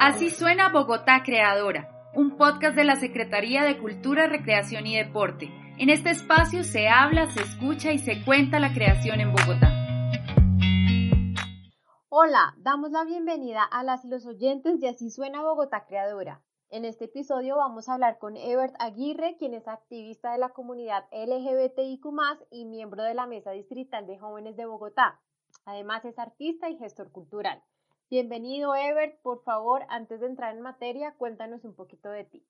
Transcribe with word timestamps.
Así 0.00 0.30
suena 0.30 0.68
Bogotá 0.68 1.24
Creadora, 1.24 2.10
un 2.14 2.36
podcast 2.36 2.76
de 2.76 2.84
la 2.84 2.94
Secretaría 2.94 3.64
de 3.64 3.78
Cultura, 3.78 4.28
Recreación 4.28 4.86
y 4.86 4.96
Deporte. 4.96 5.50
En 5.76 5.90
este 5.90 6.10
espacio 6.10 6.62
se 6.62 6.88
habla, 6.88 7.28
se 7.32 7.42
escucha 7.42 7.90
y 7.90 7.98
se 7.98 8.24
cuenta 8.24 8.60
la 8.60 8.72
creación 8.72 9.18
en 9.18 9.32
Bogotá. 9.32 9.72
Hola, 12.10 12.54
damos 12.58 12.92
la 12.92 13.02
bienvenida 13.02 13.64
a 13.64 13.82
las 13.82 14.04
y 14.04 14.08
los 14.08 14.24
oyentes 14.24 14.78
de 14.78 14.90
Así 14.90 15.10
suena 15.10 15.42
Bogotá 15.42 15.84
Creadora. 15.88 16.44
En 16.70 16.84
este 16.84 17.06
episodio 17.06 17.56
vamos 17.56 17.88
a 17.88 17.94
hablar 17.94 18.18
con 18.18 18.36
Ebert 18.36 18.76
Aguirre, 18.78 19.36
quien 19.36 19.52
es 19.52 19.66
activista 19.66 20.30
de 20.30 20.38
la 20.38 20.50
comunidad 20.50 21.06
LGBTIQ 21.10 22.06
y 22.52 22.66
miembro 22.66 23.02
de 23.02 23.14
la 23.14 23.26
Mesa 23.26 23.50
Distrital 23.50 24.06
de 24.06 24.16
Jóvenes 24.16 24.56
de 24.56 24.64
Bogotá. 24.64 25.20
Además 25.64 26.04
es 26.04 26.20
artista 26.20 26.70
y 26.70 26.78
gestor 26.78 27.10
cultural. 27.10 27.64
Bienvenido, 28.10 28.74
Ebert. 28.74 29.20
Por 29.20 29.44
favor, 29.44 29.82
antes 29.90 30.20
de 30.20 30.26
entrar 30.28 30.56
en 30.56 30.62
materia, 30.62 31.14
cuéntanos 31.18 31.62
un 31.64 31.74
poquito 31.74 32.08
de 32.08 32.24
ti. 32.24 32.42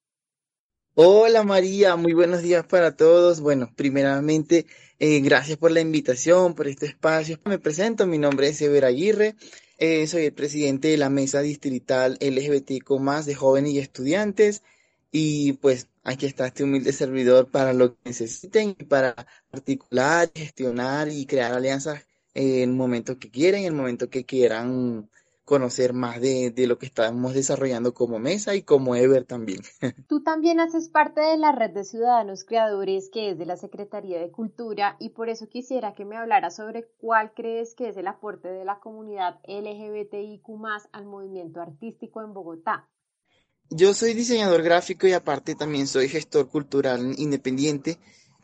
Hola 0.95 1.43
María, 1.43 1.97
muy 1.97 2.13
buenos 2.13 2.43
días 2.43 2.65
para 2.65 2.97
todos. 2.97 3.41
Bueno, 3.41 3.69
primeramente, 3.75 4.67
eh, 5.01 5.19
gracias 5.21 5.59
por 5.59 5.73
la 5.73 5.81
invitación, 5.81 6.55
por 6.55 6.69
este 6.69 6.87
espacio. 6.87 7.41
Me 7.45 7.59
presento, 7.59 8.07
mi 8.07 8.19
nombre 8.19 8.49
es 8.49 8.63
Eber 8.63 8.85
Aguirre, 8.85 9.35
eh, 9.79 10.07
soy 10.07 10.27
el 10.27 10.33
presidente 10.33 10.89
de 10.89 10.97
la 10.97 11.11
Mesa 11.11 11.41
Distrital 11.41 12.19
LGBTIQ 12.21 12.89
de 13.27 13.35
jóvenes 13.35 13.73
y 13.73 13.81
estudiantes. 13.81 14.63
Y 15.11 15.55
pues 15.55 15.89
aquí 16.05 16.27
está 16.27 16.47
este 16.47 16.63
humilde 16.63 16.93
servidor 16.93 17.51
para 17.51 17.73
lo 17.73 17.95
que 17.95 17.99
necesiten, 18.05 18.75
para 18.75 19.15
articular, 19.51 20.31
gestionar 20.33 21.09
y 21.09 21.27
crear 21.27 21.53
alianzas 21.53 22.07
en 22.35 22.71
el 22.71 22.77
momento 22.77 23.19
que 23.19 23.31
quieran, 23.31 23.63
en 23.63 23.67
el 23.67 23.73
momento 23.73 24.09
que 24.09 24.25
quieran 24.25 25.09
conocer 25.49 25.95
más 25.95 26.21
de, 26.21 26.51
de, 26.51 26.67
lo 26.67 26.77
que 26.77 26.85
estamos 26.85 27.33
desarrollando 27.33 27.95
como 27.95 28.19
mesa 28.19 28.55
y 28.55 28.61
como 28.61 28.95
Ever 28.95 29.25
también. 29.25 29.61
Tú 30.07 30.23
también 30.23 30.61
haces 30.61 30.91
parte 30.91 31.23
de 31.23 31.39
la 31.39 31.53
red 31.53 31.71
de 31.71 31.85
ciudadanos 31.85 32.45
creadores 32.45 33.09
que 33.09 33.31
es 33.31 33.39
de 33.39 33.47
la 33.47 33.57
Secretaría 33.57 34.21
de 34.21 34.31
Cultura 34.31 34.97
y 35.01 35.09
por 35.09 35.31
eso 35.31 35.49
quisiera 35.49 35.95
que 35.95 36.05
me 36.05 36.19
hablara 36.19 36.51
sobre 36.51 36.85
cuál 36.99 37.33
crees 37.35 37.75
que 37.75 37.89
es 37.89 37.97
el 37.97 38.09
aporte 38.09 38.49
de 38.49 38.67
la 38.67 38.79
comunidad 38.79 39.41
LGBTIQ 39.49 40.45
al 40.93 41.07
movimiento 41.07 41.63
artístico 41.63 42.21
en 42.21 42.35
Bogotá. 42.35 42.87
Yo 43.71 43.95
soy 43.95 44.13
diseñador 44.13 44.63
gráfico 44.63 45.07
y 45.07 45.15
aparte 45.15 45.55
también 45.55 45.87
soy 45.87 46.09
gestor 46.09 46.51
cultural 46.51 47.15
independiente 47.17 47.99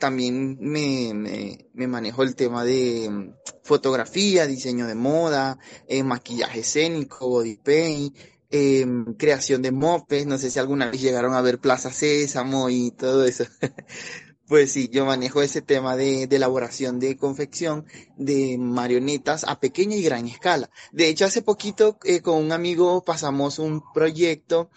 también 0.04 0.58
me, 0.60 1.14
me, 1.14 1.86
manejo 1.86 2.24
el 2.24 2.36
tema 2.36 2.62
de 2.62 3.08
mm, 3.08 3.34
fotografía, 3.62 4.46
diseño 4.46 4.86
de 4.86 4.94
moda, 4.94 5.58
eh, 5.88 6.02
maquillaje 6.02 6.60
escénico, 6.60 7.26
body 7.26 7.56
paint, 7.56 8.14
em, 8.50 9.14
creación 9.14 9.62
de 9.62 9.72
mopes, 9.72 10.26
no 10.26 10.36
sé 10.36 10.50
si 10.50 10.58
alguna 10.58 10.90
vez 10.90 11.00
llegaron 11.00 11.32
a 11.32 11.40
ver 11.40 11.58
Plaza 11.58 11.90
Sésamo 11.90 12.68
y 12.68 12.90
todo 12.90 13.24
eso. 13.24 13.44
Pues 14.46 14.72
sí, 14.72 14.90
yo 14.92 15.06
manejo 15.06 15.40
ese 15.40 15.62
tema 15.62 15.96
de, 15.96 16.24
elaboración 16.24 17.00
de 17.00 17.16
confección 17.16 17.86
de 18.18 18.58
marionetas 18.58 19.42
a 19.44 19.58
pequeña 19.58 19.96
y 19.96 20.02
gran 20.02 20.26
escala. 20.26 20.68
De 20.92 21.08
hecho, 21.08 21.24
hace 21.24 21.40
poquito 21.40 21.98
eh, 22.04 22.20
con 22.20 22.44
un 22.44 22.52
amigo 22.52 23.02
pasamos 23.02 23.58
un 23.58 23.82
proyecto 23.94 24.68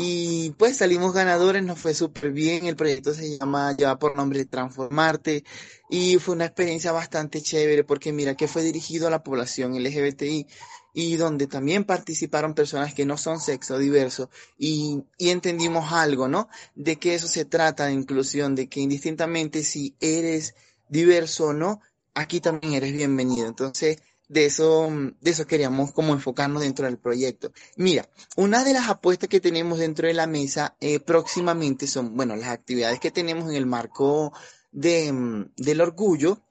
y 0.00 0.50
pues 0.50 0.76
salimos 0.76 1.12
ganadores, 1.12 1.64
nos 1.64 1.80
fue 1.80 1.92
súper 1.92 2.30
bien. 2.30 2.66
El 2.66 2.76
proyecto 2.76 3.12
se 3.12 3.36
llama, 3.36 3.76
lleva 3.76 3.98
por 3.98 4.16
nombre 4.16 4.44
Transformarte. 4.44 5.42
Y 5.90 6.18
fue 6.18 6.36
una 6.36 6.44
experiencia 6.44 6.92
bastante 6.92 7.42
chévere 7.42 7.82
porque 7.82 8.12
mira 8.12 8.36
que 8.36 8.46
fue 8.46 8.62
dirigido 8.62 9.08
a 9.08 9.10
la 9.10 9.24
población 9.24 9.74
LGBTI 9.74 10.46
y 10.94 11.16
donde 11.16 11.48
también 11.48 11.82
participaron 11.82 12.54
personas 12.54 12.94
que 12.94 13.04
no 13.06 13.16
son 13.16 13.40
sexo 13.40 13.76
diverso 13.76 14.30
y, 14.56 15.02
y 15.18 15.30
entendimos 15.30 15.92
algo, 15.92 16.28
¿no? 16.28 16.48
De 16.76 16.96
que 16.96 17.16
eso 17.16 17.26
se 17.26 17.44
trata 17.44 17.86
de 17.86 17.94
inclusión, 17.94 18.54
de 18.54 18.68
que 18.68 18.78
indistintamente 18.78 19.64
si 19.64 19.96
eres 19.98 20.54
diverso 20.88 21.46
o 21.46 21.52
no, 21.52 21.80
aquí 22.14 22.40
también 22.40 22.74
eres 22.74 22.92
bienvenido. 22.92 23.48
Entonces, 23.48 23.98
de 24.28 24.44
eso, 24.44 24.88
de 25.20 25.30
eso 25.30 25.46
queríamos 25.46 25.92
como 25.92 26.12
enfocarnos 26.12 26.62
dentro 26.62 26.84
del 26.84 26.98
proyecto. 26.98 27.52
Mira, 27.76 28.08
una 28.36 28.62
de 28.62 28.74
las 28.74 28.88
apuestas 28.88 29.28
que 29.28 29.40
tenemos 29.40 29.78
dentro 29.78 30.06
de 30.06 30.14
la 30.14 30.26
mesa 30.26 30.76
eh, 30.80 31.00
próximamente 31.00 31.86
son, 31.86 32.16
bueno, 32.16 32.36
las 32.36 32.50
actividades 32.50 33.00
que 33.00 33.10
tenemos 33.10 33.48
en 33.48 33.56
el 33.56 33.66
marco 33.66 34.32
de, 34.70 35.12
mm, 35.12 35.52
del 35.56 35.80
orgullo. 35.80 36.42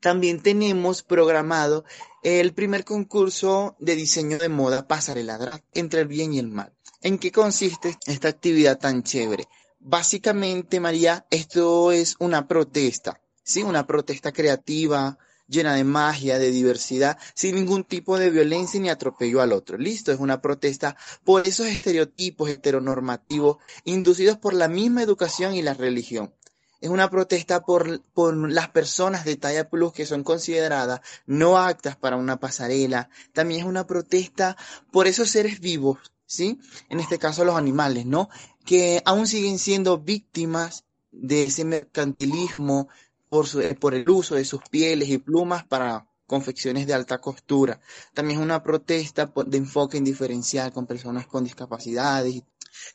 También 0.00 0.42
tenemos 0.42 1.02
programado 1.02 1.84
el 2.22 2.52
primer 2.54 2.84
concurso 2.84 3.76
de 3.78 3.96
diseño 3.96 4.38
de 4.38 4.48
moda 4.48 4.86
Pasarela 4.86 5.62
entre 5.74 6.02
el 6.02 6.06
bien 6.08 6.32
y 6.34 6.38
el 6.38 6.48
mal. 6.48 6.72
¿En 7.02 7.18
qué 7.18 7.32
consiste 7.32 7.98
esta 8.06 8.28
actividad 8.28 8.78
tan 8.78 9.02
chévere? 9.02 9.48
Básicamente, 9.78 10.80
María, 10.80 11.26
esto 11.30 11.92
es 11.92 12.16
una 12.18 12.46
protesta, 12.46 13.20
¿sí? 13.42 13.62
Una 13.62 13.86
protesta 13.86 14.32
creativa, 14.32 15.18
llena 15.50 15.74
de 15.74 15.84
magia, 15.84 16.38
de 16.38 16.50
diversidad, 16.50 17.18
sin 17.34 17.56
ningún 17.56 17.84
tipo 17.84 18.18
de 18.18 18.30
violencia 18.30 18.80
ni 18.80 18.88
atropello 18.88 19.42
al 19.42 19.52
otro. 19.52 19.76
Listo, 19.76 20.12
es 20.12 20.20
una 20.20 20.40
protesta 20.40 20.96
por 21.24 21.46
esos 21.46 21.66
estereotipos 21.66 22.48
heteronormativos 22.48 23.58
inducidos 23.84 24.38
por 24.38 24.54
la 24.54 24.68
misma 24.68 25.02
educación 25.02 25.54
y 25.54 25.62
la 25.62 25.74
religión. 25.74 26.32
Es 26.80 26.88
una 26.88 27.10
protesta 27.10 27.60
por, 27.60 28.00
por 28.14 28.34
las 28.50 28.70
personas 28.70 29.26
de 29.26 29.36
talla 29.36 29.68
plus 29.68 29.92
que 29.92 30.06
son 30.06 30.24
consideradas 30.24 31.00
no 31.26 31.58
aptas 31.58 31.96
para 31.96 32.16
una 32.16 32.40
pasarela. 32.40 33.10
También 33.34 33.60
es 33.60 33.66
una 33.66 33.86
protesta 33.86 34.56
por 34.90 35.06
esos 35.06 35.28
seres 35.28 35.60
vivos, 35.60 35.98
¿sí? 36.24 36.58
En 36.88 37.00
este 37.00 37.18
caso 37.18 37.44
los 37.44 37.56
animales, 37.56 38.06
¿no? 38.06 38.30
Que 38.64 39.02
aún 39.04 39.26
siguen 39.26 39.58
siendo 39.58 39.98
víctimas 39.98 40.84
de 41.12 41.42
ese 41.42 41.64
mercantilismo, 41.64 42.88
por, 43.30 43.46
por 43.78 43.94
el 43.94 44.10
uso 44.10 44.34
de 44.34 44.44
sus 44.44 44.60
pieles 44.68 45.08
y 45.08 45.16
plumas 45.18 45.64
para 45.64 46.06
confecciones 46.26 46.86
de 46.86 46.94
alta 46.94 47.18
costura. 47.18 47.80
También 48.12 48.38
es 48.38 48.44
una 48.44 48.62
protesta 48.62 49.32
de 49.46 49.56
enfoque 49.56 49.96
indiferencial 49.96 50.72
con 50.72 50.86
personas 50.86 51.26
con 51.26 51.44
discapacidades. 51.44 52.42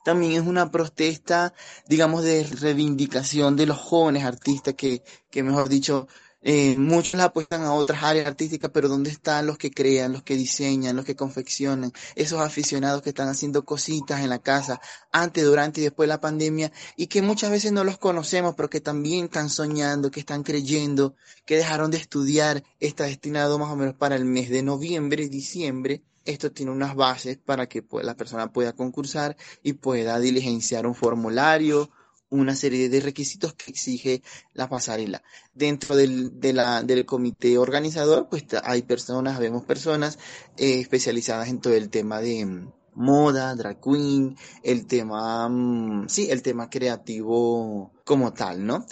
También 0.05 0.33
es 0.41 0.47
una 0.47 0.71
protesta, 0.71 1.53
digamos, 1.87 2.23
de 2.23 2.43
reivindicación 2.43 3.55
de 3.55 3.65
los 3.65 3.77
jóvenes 3.77 4.23
artistas 4.23 4.75
que, 4.75 5.03
que 5.29 5.43
mejor 5.43 5.67
dicho, 5.67 6.07
eh, 6.47 6.77
muchos 6.77 7.15
la 7.15 7.23
apuestan 7.25 7.63
a 7.63 7.73
otras 7.73 8.03
áreas 8.03 8.27
artísticas, 8.27 8.69
pero 8.71 8.87
¿dónde 8.87 9.09
están 9.09 9.47
los 9.47 9.57
que 9.57 9.71
crean, 9.71 10.13
los 10.13 10.21
que 10.21 10.35
diseñan, 10.35 10.95
los 10.95 11.03
que 11.03 11.15
confeccionan? 11.15 11.91
Esos 12.13 12.39
aficionados 12.39 13.01
que 13.01 13.09
están 13.09 13.29
haciendo 13.29 13.65
cositas 13.65 14.21
en 14.21 14.29
la 14.29 14.37
casa 14.37 14.79
antes, 15.11 15.43
durante 15.43 15.81
y 15.81 15.85
después 15.85 16.05
de 16.05 16.13
la 16.13 16.21
pandemia 16.21 16.71
y 16.95 17.07
que 17.07 17.23
muchas 17.23 17.49
veces 17.49 17.71
no 17.71 17.83
los 17.83 17.97
conocemos, 17.97 18.53
pero 18.55 18.69
que 18.69 18.79
también 18.79 19.25
están 19.25 19.49
soñando, 19.49 20.11
que 20.11 20.19
están 20.19 20.43
creyendo, 20.43 21.15
que 21.47 21.57
dejaron 21.57 21.89
de 21.89 21.97
estudiar. 21.97 22.63
Está 22.79 23.05
destinado 23.05 23.57
más 23.57 23.71
o 23.71 23.75
menos 23.75 23.95
para 23.95 24.15
el 24.15 24.25
mes 24.25 24.51
de 24.51 24.61
noviembre 24.61 25.23
y 25.23 25.29
diciembre. 25.29 26.03
Esto 26.25 26.51
tiene 26.51 26.71
unas 26.71 26.93
bases 26.95 27.39
para 27.39 27.67
que 27.67 27.81
pues, 27.81 28.05
la 28.05 28.15
persona 28.15 28.53
pueda 28.53 28.73
concursar 28.73 29.35
y 29.63 29.73
pueda 29.73 30.19
diligenciar 30.19 30.85
un 30.85 30.93
formulario, 30.93 31.89
una 32.35 32.55
serie 32.55 32.89
de 32.89 32.99
requisitos 32.99 33.53
que 33.53 33.71
exige 33.71 34.21
la 34.53 34.69
pasarela. 34.69 35.23
Dentro 35.53 35.95
del, 35.95 36.39
de 36.39 36.53
la, 36.53 36.83
del 36.83 37.05
comité 37.05 37.57
organizador, 37.57 38.27
pues 38.29 38.45
hay 38.63 38.83
personas, 38.83 39.39
vemos 39.39 39.63
personas 39.63 40.19
eh, 40.57 40.79
especializadas 40.79 41.49
en 41.49 41.59
todo 41.59 41.73
el 41.73 41.89
tema 41.89 42.21
de 42.21 42.45
mm, 42.45 42.71
moda, 42.95 43.55
drag 43.55 43.79
queen, 43.81 44.35
el 44.63 44.87
tema, 44.87 45.49
mm, 45.49 46.07
sí, 46.07 46.29
el 46.29 46.41
tema 46.41 46.69
creativo 46.69 47.91
como 48.03 48.33
tal, 48.33 48.65
¿no? 48.65 48.85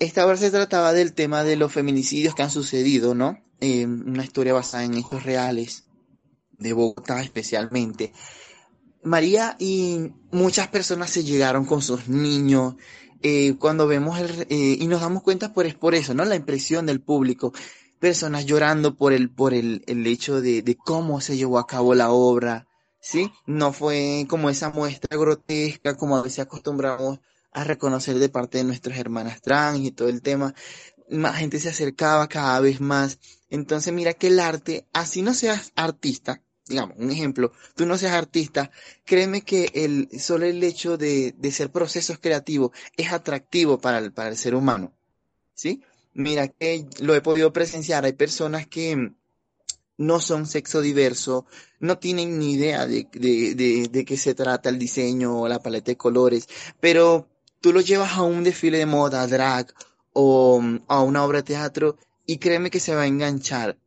Esta 0.00 0.24
obra 0.24 0.38
se 0.38 0.50
trataba 0.50 0.94
del 0.94 1.12
tema 1.12 1.44
de 1.44 1.56
los 1.56 1.70
feminicidios 1.70 2.34
que 2.34 2.42
han 2.42 2.50
sucedido, 2.50 3.14
¿no? 3.14 3.38
Eh, 3.60 3.84
una 3.84 4.24
historia 4.24 4.54
basada 4.54 4.84
en 4.84 4.94
hechos 4.94 5.22
reales, 5.24 5.84
de 6.52 6.72
Bogotá 6.72 7.20
especialmente. 7.22 8.14
María 9.02 9.56
y 9.58 10.10
muchas 10.32 10.68
personas 10.68 11.10
se 11.10 11.22
llegaron 11.22 11.66
con 11.66 11.82
sus 11.82 12.08
niños. 12.08 12.76
Eh, 13.22 13.56
cuando 13.58 13.86
vemos 13.86 14.18
el, 14.18 14.46
eh, 14.48 14.78
y 14.80 14.86
nos 14.86 15.02
damos 15.02 15.22
cuenta 15.22 15.52
por, 15.52 15.78
por 15.78 15.94
eso, 15.94 16.14
¿no? 16.14 16.24
La 16.24 16.36
impresión 16.36 16.86
del 16.86 17.02
público. 17.02 17.52
Personas 17.98 18.46
llorando 18.46 18.96
por 18.96 19.12
el, 19.12 19.30
por 19.30 19.52
el, 19.52 19.84
el 19.86 20.06
hecho 20.06 20.40
de, 20.40 20.62
de 20.62 20.76
cómo 20.76 21.20
se 21.20 21.36
llevó 21.36 21.58
a 21.58 21.66
cabo 21.66 21.94
la 21.94 22.10
obra, 22.10 22.66
¿sí? 23.02 23.30
No 23.44 23.74
fue 23.74 24.24
como 24.30 24.48
esa 24.48 24.70
muestra 24.70 25.18
grotesca 25.18 25.98
como 25.98 26.16
a 26.16 26.22
veces 26.22 26.38
acostumbramos 26.38 27.20
a 27.52 27.64
reconocer 27.64 28.18
de 28.18 28.28
parte 28.28 28.58
de 28.58 28.64
nuestras 28.64 28.98
hermanas 28.98 29.40
trans 29.40 29.80
y 29.80 29.90
todo 29.90 30.08
el 30.08 30.22
tema. 30.22 30.54
Más 31.08 31.36
gente 31.36 31.58
se 31.58 31.68
acercaba 31.68 32.28
cada 32.28 32.60
vez 32.60 32.80
más. 32.80 33.18
Entonces 33.48 33.92
mira 33.92 34.14
que 34.14 34.28
el 34.28 34.40
arte, 34.40 34.86
así 34.92 35.22
no 35.22 35.34
seas 35.34 35.72
artista, 35.74 36.42
digamos, 36.70 36.96
un 36.98 37.10
ejemplo, 37.10 37.52
tú 37.74 37.84
no 37.84 37.98
seas 37.98 38.12
artista, 38.12 38.70
créeme 39.04 39.42
que 39.42 39.70
el, 39.74 40.08
solo 40.20 40.46
el 40.46 40.62
hecho 40.62 40.96
de, 40.96 41.34
de 41.36 41.50
ser 41.50 41.72
procesos 41.72 42.18
creativos 42.18 42.70
es 42.96 43.12
atractivo 43.12 43.80
para 43.80 43.98
el, 43.98 44.12
para 44.12 44.28
el 44.28 44.36
ser 44.36 44.54
humano. 44.54 44.94
¿Sí? 45.52 45.82
Mira 46.14 46.48
que 46.48 46.86
lo 47.00 47.14
he 47.14 47.20
podido 47.20 47.52
presenciar, 47.52 48.04
hay 48.04 48.12
personas 48.12 48.66
que 48.66 49.12
no 49.98 50.20
son 50.20 50.46
sexo 50.46 50.80
diverso, 50.80 51.44
no 51.78 51.98
tienen 51.98 52.38
ni 52.38 52.52
idea 52.52 52.86
de, 52.86 53.06
de, 53.12 53.54
de, 53.54 53.88
de 53.88 54.04
qué 54.04 54.16
se 54.16 54.34
trata 54.34 54.70
el 54.70 54.78
diseño 54.78 55.40
o 55.40 55.48
la 55.48 55.60
paleta 55.60 55.90
de 55.90 55.96
colores, 55.96 56.48
pero 56.80 57.28
tú 57.60 57.72
lo 57.72 57.80
llevas 57.80 58.12
a 58.12 58.22
un 58.22 58.44
desfile 58.44 58.78
de 58.78 58.86
moda, 58.86 59.26
drag 59.26 59.72
o 60.12 60.62
a 60.88 61.02
una 61.02 61.24
obra 61.24 61.38
de 61.38 61.44
teatro 61.44 61.96
y 62.26 62.38
créeme 62.38 62.70
que 62.70 62.80
se 62.80 62.94
va 62.94 63.02
a 63.02 63.06
enganchar. 63.06 63.78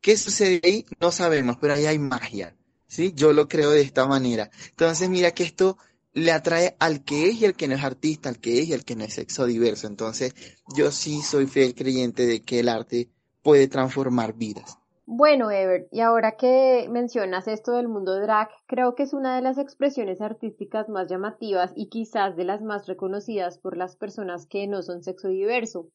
¿Qué 0.00 0.16
sucede 0.16 0.60
ahí? 0.64 0.86
No 1.00 1.12
sabemos, 1.12 1.56
pero 1.60 1.74
ahí 1.74 1.86
hay 1.86 1.98
magia. 1.98 2.56
¿Sí? 2.86 3.12
Yo 3.14 3.32
lo 3.32 3.46
creo 3.48 3.70
de 3.70 3.82
esta 3.82 4.06
manera. 4.06 4.50
Entonces, 4.70 5.08
mira 5.08 5.30
que 5.30 5.44
esto 5.44 5.78
le 6.12 6.32
atrae 6.32 6.76
al 6.80 7.04
que 7.04 7.28
es 7.28 7.36
y 7.36 7.46
al 7.46 7.54
que 7.54 7.68
no 7.68 7.76
es 7.76 7.84
artista, 7.84 8.28
al 8.28 8.40
que 8.40 8.60
es 8.60 8.68
y 8.68 8.72
al 8.74 8.84
que 8.84 8.96
no 8.96 9.04
es 9.04 9.14
sexo 9.14 9.46
diverso. 9.46 9.86
Entonces, 9.86 10.34
yo 10.74 10.90
sí 10.90 11.22
soy 11.22 11.46
fiel 11.46 11.74
creyente 11.74 12.26
de 12.26 12.42
que 12.42 12.60
el 12.60 12.68
arte 12.68 13.10
puede 13.42 13.68
transformar 13.68 14.34
vidas. 14.34 14.79
Bueno, 15.12 15.50
Ever, 15.50 15.88
y 15.90 16.02
ahora 16.02 16.36
que 16.36 16.86
mencionas 16.88 17.48
esto 17.48 17.72
del 17.72 17.88
mundo 17.88 18.20
drag, 18.20 18.48
creo 18.68 18.94
que 18.94 19.02
es 19.02 19.12
una 19.12 19.34
de 19.34 19.42
las 19.42 19.58
expresiones 19.58 20.20
artísticas 20.20 20.88
más 20.88 21.08
llamativas 21.08 21.72
y 21.74 21.88
quizás 21.88 22.36
de 22.36 22.44
las 22.44 22.62
más 22.62 22.86
reconocidas 22.86 23.58
por 23.58 23.76
las 23.76 23.96
personas 23.96 24.46
que 24.46 24.68
no 24.68 24.82
son 24.82 25.02
sexo 25.02 25.26
diverso. 25.26 25.88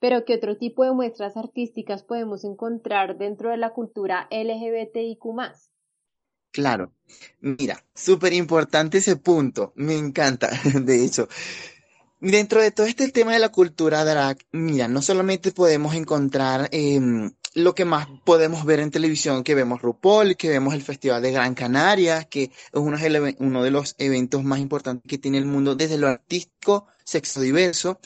Pero 0.00 0.24
¿qué 0.24 0.34
otro 0.34 0.56
tipo 0.56 0.82
de 0.82 0.90
muestras 0.90 1.36
artísticas 1.36 2.02
podemos 2.02 2.42
encontrar 2.42 3.18
dentro 3.18 3.50
de 3.50 3.56
la 3.56 3.70
cultura 3.70 4.26
LGBTIQ? 4.32 5.22
Claro, 6.50 6.90
mira, 7.38 7.84
súper 7.94 8.32
importante 8.32 8.98
ese 8.98 9.14
punto, 9.14 9.74
me 9.76 9.96
encanta, 9.96 10.50
de 10.82 11.04
hecho. 11.04 11.28
Dentro 12.18 12.62
de 12.62 12.70
todo 12.72 12.86
este 12.86 13.12
tema 13.12 13.34
de 13.34 13.38
la 13.38 13.50
cultura 13.50 14.04
drag, 14.04 14.38
mira, 14.50 14.88
no 14.88 15.02
solamente 15.02 15.52
podemos 15.52 15.94
encontrar 15.94 16.68
eh, 16.72 16.98
lo 17.56 17.74
que 17.74 17.86
más 17.86 18.06
podemos 18.24 18.66
ver 18.66 18.80
en 18.80 18.90
televisión, 18.90 19.42
que 19.42 19.54
vemos 19.54 19.80
RuPaul, 19.80 20.36
que 20.36 20.50
vemos 20.50 20.74
el 20.74 20.82
Festival 20.82 21.22
de 21.22 21.32
Gran 21.32 21.54
Canaria, 21.54 22.24
que 22.24 22.44
es 22.44 22.52
uno, 22.74 22.98
de 22.98 23.70
los 23.70 23.94
eventos 23.96 24.44
más 24.44 24.60
importantes 24.60 25.08
que 25.08 25.16
tiene 25.16 25.38
el 25.38 25.46
mundo 25.46 25.74
desde 25.74 25.96
lo 25.96 26.06
artístico, 26.06 26.86
sexo 27.02 27.40
diverso. 27.40 27.98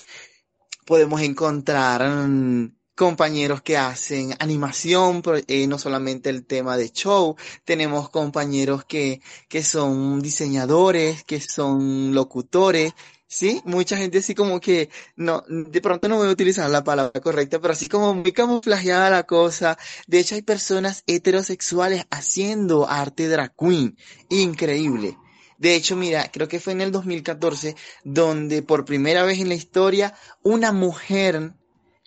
Podemos 0.86 1.20
encontrar 1.20 2.28
mm, 2.28 2.76
compañeros 2.94 3.60
que 3.60 3.76
hacen 3.76 4.36
animación, 4.38 5.20
eh, 5.48 5.66
no 5.66 5.80
solamente 5.80 6.30
el 6.30 6.46
tema 6.46 6.76
de 6.76 6.90
show, 6.92 7.34
tenemos 7.64 8.08
compañeros 8.08 8.84
que, 8.84 9.20
que 9.48 9.64
son 9.64 10.20
diseñadores, 10.20 11.24
que 11.24 11.40
son 11.40 12.14
locutores, 12.14 12.94
Sí, 13.32 13.62
mucha 13.64 13.96
gente 13.96 14.18
así 14.18 14.34
como 14.34 14.58
que, 14.60 14.90
no, 15.14 15.44
de 15.48 15.80
pronto 15.80 16.08
no 16.08 16.16
voy 16.16 16.26
a 16.26 16.32
utilizar 16.32 16.68
la 16.68 16.82
palabra 16.82 17.20
correcta, 17.20 17.60
pero 17.60 17.72
así 17.74 17.88
como 17.88 18.12
muy 18.12 18.32
camuflajeada 18.32 19.08
la 19.08 19.22
cosa. 19.22 19.78
De 20.08 20.18
hecho, 20.18 20.34
hay 20.34 20.42
personas 20.42 21.04
heterosexuales 21.06 22.06
haciendo 22.10 22.88
arte 22.88 23.28
drag 23.28 23.54
queen. 23.56 23.96
Increíble. 24.30 25.16
De 25.58 25.76
hecho, 25.76 25.94
mira, 25.94 26.28
creo 26.32 26.48
que 26.48 26.58
fue 26.58 26.72
en 26.72 26.80
el 26.80 26.90
2014 26.90 27.76
donde 28.02 28.62
por 28.62 28.84
primera 28.84 29.22
vez 29.22 29.38
en 29.38 29.48
la 29.48 29.54
historia 29.54 30.12
una 30.42 30.72
mujer 30.72 31.54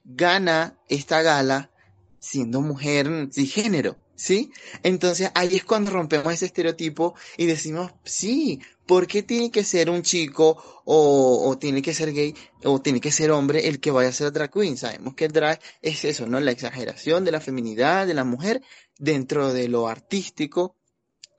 gana 0.03 0.77
esta 0.89 1.21
gala 1.21 1.71
siendo 2.19 2.59
mujer 2.59 3.29
género. 3.33 3.95
¿Sí? 4.15 4.51
Entonces 4.83 5.31
ahí 5.35 5.55
es 5.55 5.63
cuando 5.63 5.91
rompemos 5.91 6.33
ese 6.33 6.45
estereotipo 6.45 7.15
y 7.37 7.45
decimos, 7.45 7.91
sí, 8.03 8.61
¿por 8.85 9.07
qué 9.07 9.23
tiene 9.23 9.51
que 9.51 9.63
ser 9.63 9.89
un 9.89 10.01
chico 10.01 10.81
o, 10.85 11.49
o, 11.49 11.57
tiene 11.57 11.81
que 11.81 11.93
ser 11.93 12.13
gay 12.13 12.35
o 12.63 12.81
tiene 12.81 12.99
que 12.99 13.11
ser 13.11 13.31
hombre 13.31 13.67
el 13.67 13.79
que 13.79 13.91
vaya 13.91 14.09
a 14.09 14.13
ser 14.13 14.31
drag 14.31 14.51
queen? 14.51 14.77
Sabemos 14.77 15.15
que 15.15 15.25
el 15.25 15.31
drag 15.31 15.59
es 15.81 16.05
eso, 16.05 16.27
¿no? 16.27 16.39
La 16.39 16.51
exageración 16.51 17.25
de 17.25 17.31
la 17.31 17.41
feminidad 17.41 18.07
de 18.07 18.13
la 18.13 18.23
mujer 18.23 18.61
dentro 18.97 19.53
de 19.53 19.67
lo 19.67 19.87
artístico, 19.87 20.75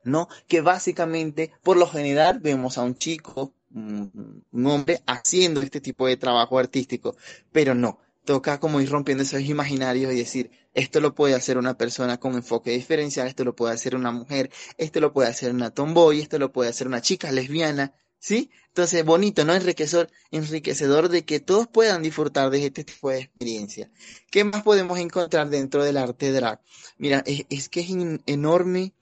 ¿no? 0.05 0.29
Que 0.49 0.61
básicamente, 0.61 1.53
por 1.63 1.77
lo 1.77 1.87
general, 1.87 2.41
vemos 2.41 2.79
a 2.79 2.83
un 2.83 2.97
chico, 2.97 3.55
un 3.73 4.67
hombre, 4.67 5.03
haciendo 5.07 5.61
este 5.61 5.81
tipo 5.81 6.07
de 6.07 6.17
trabajo 6.17 6.59
artístico, 6.59 7.17
pero 7.53 7.75
no 7.75 7.99
toca 8.25 8.59
como 8.59 8.81
ir 8.81 8.91
rompiendo 8.91 9.23
esos 9.23 9.43
imaginarios 9.43 10.13
y 10.13 10.17
decir, 10.17 10.51
esto 10.75 11.01
lo 11.01 11.15
puede 11.15 11.35
hacer 11.35 11.57
una 11.59 11.79
persona 11.79 12.19
con 12.19 12.35
enfoque 12.35 12.73
diferencial, 12.73 13.27
esto 13.29 13.45
lo 13.45 13.55
puede 13.55 13.75
hacer 13.75 13.95
una 13.95 14.11
mujer, 14.11 14.51
esto 14.77 15.01
lo 15.01 15.13
puede 15.13 15.29
hacer 15.29 15.53
una 15.53 15.71
tomboy, 15.71 16.21
esto 16.21 16.39
lo 16.39 16.53
puede 16.53 16.71
hacer 16.71 16.87
una 16.87 17.01
chica 17.01 17.33
lesbiana, 17.33 17.95
¿sí? 18.19 18.51
Entonces, 18.69 19.05
bonito, 19.05 19.45
¿no? 19.45 19.55
Enriquecedor, 19.55 20.11
enriquecedor 20.31 21.09
de 21.09 21.25
que 21.25 21.41
todos 21.41 21.69
puedan 21.69 22.03
disfrutar 22.03 22.51
de 22.51 22.67
este 22.67 22.85
tipo 22.85 23.11
de 23.11 23.21
experiencia. 23.21 23.91
¿Qué 24.31 24.45
más 24.45 24.63
podemos 24.63 24.99
encontrar 24.99 25.49
dentro 25.49 25.85
del 25.85 25.97
arte 25.97 26.33
drag? 26.33 26.61
Mira, 26.99 27.23
es, 27.27 27.69
que 27.69 27.81
es 27.81 27.89
enorme. 28.27 28.95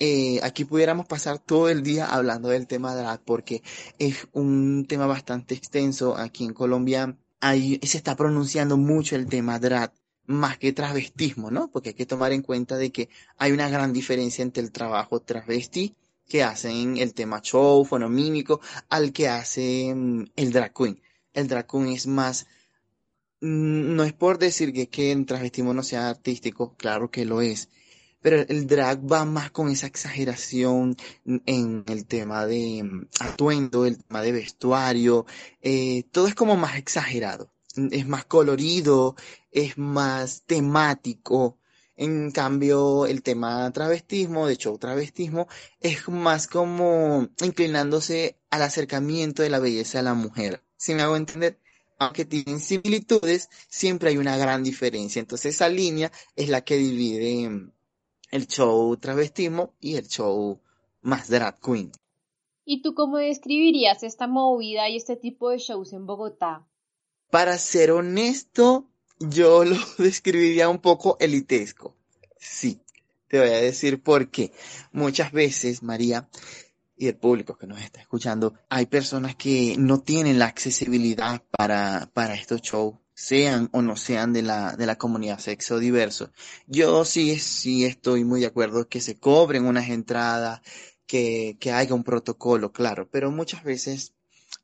Eh, 0.00 0.40
aquí 0.42 0.64
pudiéramos 0.64 1.06
pasar 1.06 1.38
todo 1.38 1.68
el 1.68 1.84
día 1.84 2.06
hablando 2.06 2.48
del 2.48 2.66
tema 2.66 2.96
drag 2.96 3.22
porque 3.24 3.62
es 4.00 4.26
un 4.32 4.86
tema 4.88 5.06
bastante 5.06 5.54
extenso 5.54 6.16
aquí 6.16 6.44
en 6.44 6.52
Colombia 6.52 7.16
ahí 7.44 7.78
se 7.82 7.98
está 7.98 8.16
pronunciando 8.16 8.76
mucho 8.76 9.16
el 9.16 9.26
tema 9.26 9.58
drag 9.58 9.92
más 10.26 10.58
que 10.58 10.72
travestismo, 10.72 11.50
¿no? 11.50 11.70
Porque 11.70 11.90
hay 11.90 11.94
que 11.94 12.06
tomar 12.06 12.32
en 12.32 12.42
cuenta 12.42 12.76
de 12.76 12.90
que 12.92 13.08
hay 13.38 13.52
una 13.52 13.68
gran 13.68 13.92
diferencia 13.92 14.42
entre 14.42 14.62
el 14.62 14.72
trabajo 14.72 15.20
travesti 15.20 15.94
que 16.28 16.42
hacen 16.42 16.96
el 16.98 17.14
tema 17.14 17.40
show, 17.42 17.84
fonomímico, 17.84 18.60
al 18.88 19.12
que 19.12 19.28
hace 19.28 19.92
mm, 19.94 20.24
el 20.36 20.52
drag 20.52 20.72
queen. 20.72 21.00
El 21.32 21.48
drag 21.48 21.66
queen 21.66 21.88
es 21.88 22.06
más, 22.06 22.46
mm, 23.40 23.94
no 23.94 24.04
es 24.04 24.12
por 24.12 24.38
decir 24.38 24.72
que, 24.88 25.12
el 25.12 25.26
travestismo 25.26 25.74
no 25.74 25.82
sea 25.82 26.08
artístico, 26.08 26.74
claro 26.76 27.10
que 27.10 27.24
lo 27.24 27.40
es, 27.42 27.68
pero 28.22 28.38
el 28.40 28.66
drag 28.66 29.00
va 29.10 29.24
más 29.26 29.50
con 29.50 29.68
esa 29.68 29.86
exageración 29.86 30.96
en 31.46 31.84
el 31.86 32.06
tema 32.06 32.46
de 32.46 32.82
mm, 32.82 33.08
atuendo, 33.20 33.86
el 33.86 34.02
tema 34.02 34.22
de 34.22 34.32
vestuario, 34.32 35.26
eh, 35.62 36.04
todo 36.10 36.26
es 36.28 36.34
como 36.34 36.56
más 36.56 36.76
exagerado, 36.76 37.53
es 37.90 38.06
más 38.06 38.24
colorido, 38.24 39.16
es 39.50 39.78
más 39.78 40.42
temático. 40.46 41.58
En 41.96 42.32
cambio, 42.32 43.06
el 43.06 43.22
tema 43.22 43.70
travestismo, 43.72 44.46
de 44.46 44.54
hecho, 44.54 44.76
travestismo, 44.78 45.46
es 45.80 46.08
más 46.08 46.48
como 46.48 47.28
inclinándose 47.40 48.36
al 48.50 48.62
acercamiento 48.62 49.42
de 49.42 49.50
la 49.50 49.60
belleza 49.60 49.98
de 49.98 50.04
la 50.04 50.14
mujer. 50.14 50.62
Si 50.76 50.94
me 50.94 51.02
hago 51.02 51.16
entender, 51.16 51.60
aunque 51.98 52.24
tienen 52.24 52.60
similitudes, 52.60 53.48
siempre 53.68 54.10
hay 54.10 54.16
una 54.16 54.36
gran 54.36 54.64
diferencia. 54.64 55.20
Entonces, 55.20 55.54
esa 55.54 55.68
línea 55.68 56.10
es 56.34 56.48
la 56.48 56.62
que 56.62 56.76
divide 56.76 57.48
mm, 57.48 57.72
el 58.32 58.46
show 58.48 58.96
travestismo 58.96 59.74
y 59.80 59.94
el 59.96 60.08
show 60.08 60.60
más 61.02 61.28
drag 61.28 61.60
queen. 61.60 61.92
¿Y 62.64 62.82
tú 62.82 62.94
cómo 62.94 63.18
describirías 63.18 64.02
esta 64.02 64.26
movida 64.26 64.88
y 64.88 64.96
este 64.96 65.16
tipo 65.16 65.50
de 65.50 65.58
shows 65.58 65.92
en 65.92 66.06
Bogotá? 66.06 66.66
Para 67.34 67.58
ser 67.58 67.90
honesto, 67.90 68.88
yo 69.18 69.64
lo 69.64 69.76
describiría 69.98 70.68
un 70.68 70.78
poco 70.78 71.16
elitesco. 71.18 71.96
Sí, 72.38 72.80
te 73.26 73.40
voy 73.40 73.48
a 73.48 73.60
decir 73.60 74.00
por 74.00 74.30
qué. 74.30 74.52
Muchas 74.92 75.32
veces, 75.32 75.82
María, 75.82 76.28
y 76.96 77.08
el 77.08 77.16
público 77.16 77.58
que 77.58 77.66
nos 77.66 77.82
está 77.82 78.00
escuchando, 78.00 78.54
hay 78.68 78.86
personas 78.86 79.34
que 79.34 79.74
no 79.76 79.98
tienen 79.98 80.38
la 80.38 80.46
accesibilidad 80.46 81.42
para, 81.50 82.08
para 82.14 82.34
estos 82.34 82.62
shows 82.62 82.94
sean 83.14 83.68
o 83.72 83.82
no 83.82 83.96
sean 83.96 84.32
de 84.32 84.42
la, 84.42 84.76
de 84.76 84.86
la 84.86 84.96
comunidad 84.96 85.40
sexo 85.40 85.80
diverso. 85.80 86.30
Yo 86.68 87.04
sí, 87.04 87.40
sí 87.40 87.84
estoy 87.84 88.22
muy 88.22 88.42
de 88.42 88.46
acuerdo 88.46 88.88
que 88.88 89.00
se 89.00 89.18
cobren 89.18 89.66
unas 89.66 89.88
entradas, 89.88 90.60
que, 91.04 91.56
que 91.58 91.72
haya 91.72 91.94
un 91.94 92.04
protocolo, 92.04 92.72
claro, 92.72 93.08
pero 93.10 93.32
muchas 93.32 93.64
veces 93.64 94.13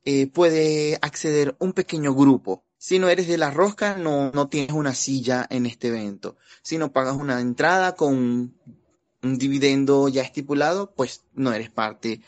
eh, 0.05 0.27
puede 0.27 0.97
acceder 1.01 1.55
un 1.59 1.73
pequeño 1.73 2.13
grupo. 2.13 2.63
Si 2.77 2.97
no 2.97 3.09
eres 3.09 3.27
de 3.27 3.37
la 3.37 3.51
rosca, 3.51 3.95
no, 3.95 4.31
no 4.31 4.47
tienes 4.47 4.71
una 4.71 4.95
silla 4.95 5.45
en 5.49 5.65
este 5.65 5.89
evento. 5.89 6.37
Si 6.63 6.77
no 6.77 6.91
pagas 6.91 7.15
una 7.15 7.39
entrada 7.39 7.95
con 7.95 8.55
un 9.23 9.37
dividendo 9.37 10.07
ya 10.09 10.23
estipulado, 10.23 10.93
pues 10.95 11.25
no 11.33 11.53
eres 11.53 11.69
parte 11.69 12.21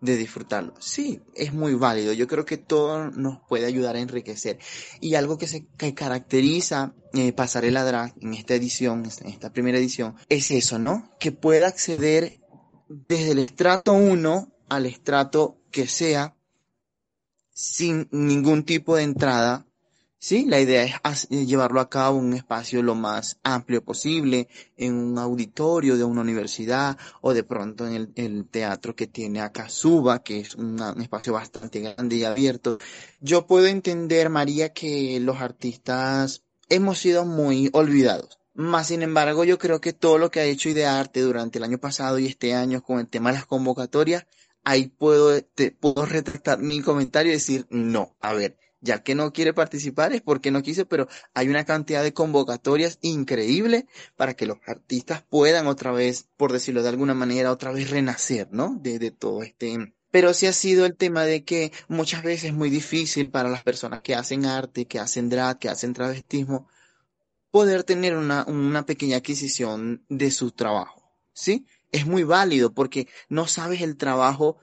de 0.00 0.16
disfrutarlo. 0.16 0.74
Sí, 0.80 1.20
es 1.34 1.52
muy 1.52 1.74
válido. 1.74 2.12
Yo 2.12 2.26
creo 2.26 2.44
que 2.44 2.56
todo 2.56 3.10
nos 3.10 3.38
puede 3.48 3.66
ayudar 3.66 3.96
a 3.96 4.00
enriquecer. 4.00 4.58
Y 5.00 5.14
algo 5.14 5.38
que 5.38 5.46
se 5.46 5.66
que 5.76 5.94
caracteriza 5.94 6.94
eh, 7.12 7.32
Pasarela 7.32 7.84
Drag 7.84 8.14
en 8.20 8.34
esta 8.34 8.54
edición, 8.54 9.04
en 9.20 9.28
esta 9.28 9.52
primera 9.52 9.78
edición, 9.78 10.16
es 10.28 10.50
eso, 10.50 10.78
¿no? 10.78 11.10
Que 11.20 11.32
pueda 11.32 11.68
acceder 11.68 12.40
desde 12.88 13.32
el 13.32 13.38
estrato 13.40 13.92
1 13.92 14.52
al 14.68 14.86
estrato 14.86 15.58
que 15.70 15.86
sea 15.86 16.34
sin 17.60 18.08
ningún 18.10 18.64
tipo 18.64 18.96
de 18.96 19.02
entrada 19.02 19.66
Sí, 20.22 20.44
la 20.44 20.60
idea 20.60 20.84
es 20.84 21.26
eh, 21.30 21.46
llevarlo 21.46 21.80
a 21.80 21.88
cabo 21.88 22.18
en 22.18 22.26
un 22.26 22.34
espacio 22.34 22.82
lo 22.82 22.94
más 22.94 23.38
amplio 23.42 23.82
posible, 23.82 24.48
en 24.76 24.92
un 24.94 25.18
auditorio 25.18 25.96
de 25.96 26.04
una 26.04 26.20
universidad 26.20 26.98
o 27.22 27.32
de 27.32 27.42
pronto 27.42 27.88
en 27.88 28.12
el, 28.14 28.46
teatro 28.46 28.94
que 28.94 29.06
tiene 29.06 29.40
acá 29.40 29.70
Suba, 29.70 30.22
que 30.22 30.40
es 30.40 30.56
un 30.56 30.78
espacio 31.00 31.32
bastante 31.32 31.80
grande 31.80 32.16
y 32.16 32.24
abierto. 32.24 32.78
Yo 33.20 33.46
puedo 33.46 33.66
entender, 33.66 34.28
María, 34.28 34.74
que 34.74 35.18
los 35.20 35.40
artistas 35.40 36.42
hemos 36.68 36.98
sido 36.98 37.24
muy 37.24 37.70
olvidados. 37.72 38.38
Más 38.52 38.88
sin 38.88 39.00
embargo, 39.00 39.44
yo 39.44 39.58
creo 39.58 39.80
que 39.80 39.94
todo 39.94 40.18
lo 40.18 40.30
que 40.30 40.40
ha 40.40 40.44
hecho 40.44 40.68
Idearte 40.68 41.22
durante 41.22 41.56
el 41.56 41.64
año 41.64 41.78
pasado 41.78 42.18
y 42.18 42.26
este 42.26 42.52
año 42.52 42.82
con 42.82 43.00
el 43.00 43.08
tema 43.08 43.30
de 43.30 43.36
las 43.36 43.46
convocatorias, 43.46 44.26
ahí 44.64 44.88
puedo, 44.88 45.42
te, 45.42 45.70
puedo 45.72 46.04
retractar 46.06 46.58
mi 46.58 46.80
comentario 46.80 47.32
y 47.32 47.36
decir, 47.36 47.66
no, 47.70 48.16
a 48.20 48.32
ver, 48.34 48.56
ya 48.80 49.02
que 49.02 49.14
no 49.14 49.32
quiere 49.32 49.52
participar 49.52 50.12
es 50.12 50.22
porque 50.22 50.50
no 50.50 50.62
quiso, 50.62 50.86
pero 50.86 51.08
hay 51.34 51.48
una 51.48 51.64
cantidad 51.64 52.02
de 52.02 52.14
convocatorias 52.14 52.98
increíble 53.02 53.86
para 54.16 54.34
que 54.34 54.46
los 54.46 54.58
artistas 54.66 55.22
puedan 55.22 55.66
otra 55.66 55.92
vez, 55.92 56.28
por 56.36 56.52
decirlo 56.52 56.82
de 56.82 56.88
alguna 56.88 57.14
manera, 57.14 57.52
otra 57.52 57.72
vez 57.72 57.90
renacer, 57.90 58.48
¿no? 58.50 58.76
De, 58.80 59.10
todo 59.10 59.42
este... 59.42 59.94
Pero 60.10 60.34
sí 60.34 60.46
ha 60.46 60.52
sido 60.52 60.86
el 60.86 60.96
tema 60.96 61.24
de 61.24 61.44
que 61.44 61.72
muchas 61.86 62.24
veces 62.24 62.44
es 62.46 62.52
muy 62.52 62.68
difícil 62.68 63.30
para 63.30 63.48
las 63.48 63.62
personas 63.62 64.02
que 64.02 64.16
hacen 64.16 64.44
arte, 64.44 64.86
que 64.86 64.98
hacen 64.98 65.28
drag, 65.28 65.58
que 65.58 65.68
hacen 65.68 65.92
travestismo, 65.92 66.66
poder 67.52 67.84
tener 67.84 68.16
una, 68.16 68.44
una 68.48 68.84
pequeña 68.86 69.18
adquisición 69.18 70.04
de 70.08 70.32
su 70.32 70.50
trabajo, 70.50 71.12
¿sí? 71.32 71.64
Es 71.92 72.06
muy 72.06 72.24
válido 72.24 72.72
porque 72.72 73.08
no 73.28 73.46
sabes 73.46 73.82
el 73.82 73.96
trabajo 73.96 74.58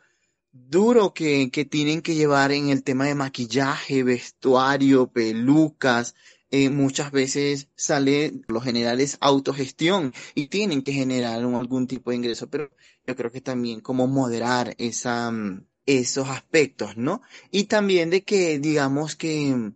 duro 0.51 1.13
que, 1.13 1.51
que 1.51 1.65
tienen 1.65 2.01
que 2.01 2.15
llevar 2.15 2.51
en 2.51 2.69
el 2.69 2.83
tema 2.83 3.05
de 3.05 3.15
maquillaje, 3.15 4.03
vestuario, 4.03 5.11
pelucas, 5.11 6.15
eh, 6.49 6.69
muchas 6.69 7.11
veces 7.11 7.67
sale, 7.75 8.41
lo 8.47 8.61
general 8.61 9.01
es 9.01 9.17
autogestión 9.19 10.13
y 10.33 10.47
tienen 10.47 10.81
que 10.81 10.93
generar 10.93 11.41
algún 11.41 11.87
tipo 11.87 12.11
de 12.11 12.17
ingreso, 12.17 12.49
pero 12.49 12.69
yo 13.05 13.15
creo 13.17 13.31
que 13.31 13.41
también 13.41 13.81
como 13.81 14.07
moderar 14.07 14.73
esa, 14.77 15.29
mm, 15.29 15.65
esos 15.85 16.29
aspectos, 16.29 16.95
¿no? 16.95 17.21
Y 17.51 17.65
también 17.65 18.09
de 18.09 18.23
que 18.23 18.59
digamos 18.59 19.15
que 19.17 19.73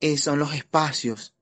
eh, 0.00 0.18
son 0.18 0.38
los 0.38 0.54
espacios, 0.54 1.34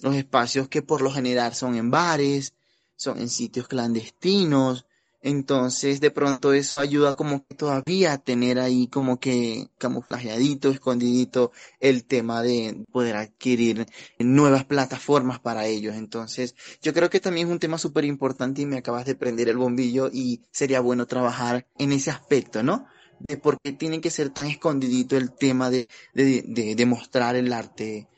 los 0.00 0.14
espacios 0.14 0.68
que 0.68 0.82
por 0.82 1.02
lo 1.02 1.10
general 1.12 1.54
son 1.54 1.74
en 1.76 1.90
bares, 1.90 2.54
son 2.96 3.18
en 3.18 3.28
sitios 3.28 3.68
clandestinos, 3.68 4.86
entonces, 5.24 6.00
de 6.02 6.10
pronto 6.10 6.52
eso 6.52 6.82
ayuda 6.82 7.16
como 7.16 7.46
que 7.46 7.54
todavía 7.54 8.12
a 8.12 8.18
tener 8.18 8.58
ahí 8.58 8.88
como 8.88 9.18
que 9.18 9.70
camuflajeadito, 9.78 10.68
escondidito 10.68 11.50
el 11.80 12.04
tema 12.04 12.42
de 12.42 12.84
poder 12.92 13.16
adquirir 13.16 13.86
nuevas 14.18 14.66
plataformas 14.66 15.40
para 15.40 15.64
ellos. 15.64 15.94
Entonces, 15.96 16.54
yo 16.82 16.92
creo 16.92 17.08
que 17.08 17.20
también 17.20 17.46
es 17.46 17.52
un 17.54 17.58
tema 17.58 17.78
súper 17.78 18.04
importante 18.04 18.60
y 18.60 18.66
me 18.66 18.76
acabas 18.76 19.06
de 19.06 19.14
prender 19.14 19.48
el 19.48 19.56
bombillo 19.56 20.10
y 20.12 20.42
sería 20.50 20.80
bueno 20.80 21.06
trabajar 21.06 21.66
en 21.78 21.92
ese 21.92 22.10
aspecto, 22.10 22.62
¿no? 22.62 22.86
De 23.26 23.38
por 23.38 23.56
qué 23.62 23.72
tiene 23.72 24.02
que 24.02 24.10
ser 24.10 24.28
tan 24.28 24.48
escondidito 24.48 25.16
el 25.16 25.32
tema 25.32 25.70
de, 25.70 25.88
de, 26.12 26.74
de, 26.76 26.86
mostrar 26.86 27.34
el 27.34 27.50
arte 27.50 28.08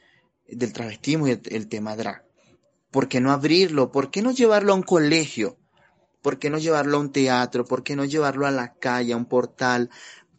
del 0.48 0.72
travestismo 0.72 1.28
y 1.28 1.32
el, 1.32 1.42
el 1.44 1.68
tema 1.68 1.94
drag. 1.94 2.25
¿Por 2.96 3.08
qué 3.08 3.20
no 3.20 3.30
abrirlo? 3.30 3.92
¿Por 3.92 4.10
qué 4.10 4.22
no 4.22 4.30
llevarlo 4.30 4.72
a 4.72 4.74
un 4.74 4.82
colegio? 4.82 5.58
¿Por 6.22 6.38
qué 6.38 6.48
no 6.48 6.56
llevarlo 6.56 6.96
a 6.96 7.00
un 7.00 7.12
teatro? 7.12 7.66
¿Por 7.66 7.82
qué 7.82 7.94
no 7.94 8.06
llevarlo 8.06 8.46
a 8.46 8.50
la 8.50 8.72
calle, 8.72 9.12
a 9.12 9.18
un 9.18 9.26
portal? 9.26 9.90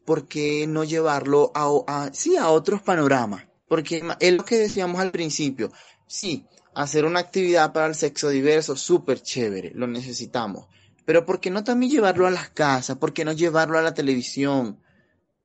¿Por 0.06 0.28
qué 0.28 0.66
no 0.66 0.84
llevarlo 0.84 1.52
a, 1.54 2.10
sí, 2.14 2.36
a 2.36 2.50
otros 2.50 2.82
panoramas? 2.82 3.46
Porque 3.68 4.02
es 4.20 4.34
lo 4.34 4.44
que 4.44 4.58
decíamos 4.58 5.00
al 5.00 5.12
principio. 5.12 5.72
Sí, 6.08 6.48
hacer 6.74 7.06
una 7.06 7.20
actividad 7.20 7.74
para 7.74 7.86
el 7.86 7.94
sexo 7.94 8.30
diverso, 8.30 8.76
súper 8.76 9.22
chévere, 9.22 9.74
lo 9.76 9.86
necesitamos. 9.86 10.66
Pero 11.06 11.28
¿por 11.28 11.40
qué 11.40 11.52
no 11.52 11.64
también 11.64 11.92
llevarlo 11.92 12.26
a 12.26 12.32
las 12.32 12.50
casas? 12.50 12.98
¿Por 12.98 13.14
qué 13.14 13.24
no 13.24 13.34
llevarlo 13.34 13.78
a 13.78 13.84
la 13.84 13.94
televisión? 13.94 14.82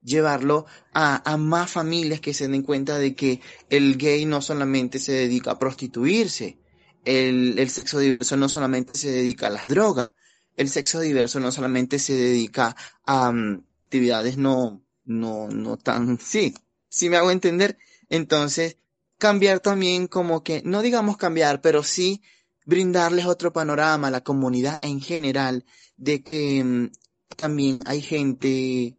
Llevarlo 0.03 0.65
a, 0.95 1.31
a 1.31 1.37
más 1.37 1.71
familias 1.71 2.21
que 2.21 2.33
se 2.33 2.49
den 2.49 2.63
cuenta 2.63 2.97
de 2.97 3.15
que 3.15 3.43
el 3.69 3.99
gay 3.99 4.25
no 4.25 4.41
solamente 4.41 4.99
se 4.99 5.13
dedica 5.13 5.51
a 5.51 5.59
prostituirse, 5.59 6.62
el, 7.05 7.59
el 7.59 7.71
sexo 7.71 7.99
diverso 7.99 8.37
no 8.37 8.49
solamente 8.49 8.97
se 8.99 9.11
dedica 9.11 9.49
a 9.49 9.51
las 9.51 9.69
drogas, 9.69 10.11
el 10.57 10.69
sexo 10.69 11.01
diverso 11.01 11.41
no 11.41 11.51
solamente 11.53 11.99
se 11.99 12.15
dedica 12.15 12.77
a 13.05 13.33
mm, 13.33 13.65
actividades 13.85 14.37
no, 14.37 14.83
no, 15.05 15.49
no 15.49 15.77
tan, 15.77 16.19
sí, 16.19 16.55
sí 16.89 17.09
me 17.09 17.17
hago 17.17 17.31
entender. 17.31 17.79
Entonces, 18.09 18.77
cambiar 19.19 19.61
también 19.61 20.07
como 20.07 20.43
que, 20.43 20.63
no 20.65 20.83
digamos 20.83 21.17
cambiar, 21.17 21.61
pero 21.61 21.83
sí 21.83 22.23
brindarles 22.65 23.27
otro 23.27 23.53
panorama 23.53 24.09
a 24.09 24.11
la 24.11 24.23
comunidad 24.23 24.81
en 24.83 25.01
general 25.01 25.65
de 25.97 26.23
que 26.23 26.63
mm, 26.65 26.91
también 27.37 27.81
hay 27.87 28.03
gente 28.03 28.99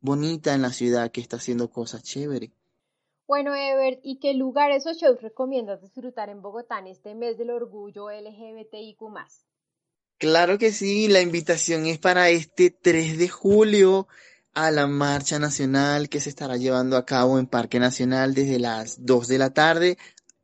bonita 0.00 0.54
en 0.54 0.62
la 0.62 0.72
ciudad 0.72 1.10
que 1.10 1.20
está 1.20 1.36
haciendo 1.36 1.70
cosas 1.70 2.02
chéveres. 2.02 2.50
Bueno, 3.30 3.54
Ever, 3.54 4.00
¿y 4.02 4.18
qué 4.18 4.34
lugares 4.34 4.88
o 4.88 4.92
shows 4.92 5.22
recomiendas 5.22 5.80
disfrutar 5.80 6.30
en 6.30 6.42
Bogotá 6.42 6.80
en 6.80 6.88
este 6.88 7.14
mes 7.14 7.38
del 7.38 7.50
orgullo 7.50 8.10
LGBTIQ+. 8.10 8.98
Claro 10.18 10.58
que 10.58 10.72
sí, 10.72 11.06
la 11.06 11.20
invitación 11.20 11.86
es 11.86 12.00
para 12.00 12.28
este 12.30 12.70
3 12.70 13.18
de 13.18 13.28
julio 13.28 14.08
a 14.52 14.72
la 14.72 14.88
marcha 14.88 15.38
nacional 15.38 16.08
que 16.08 16.18
se 16.18 16.28
estará 16.28 16.56
llevando 16.56 16.96
a 16.96 17.06
cabo 17.06 17.38
en 17.38 17.46
Parque 17.46 17.78
Nacional 17.78 18.34
desde 18.34 18.58
las 18.58 19.06
2 19.06 19.28
de 19.28 19.38
la 19.38 19.50
tarde 19.50 19.96